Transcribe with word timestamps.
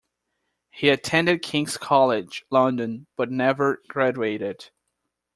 He 0.71 0.89
attended 0.89 1.43
King's 1.43 1.77
College 1.77 2.43
London 2.49 3.05
but 3.17 3.29
never 3.29 3.83
graduated. 3.87 4.71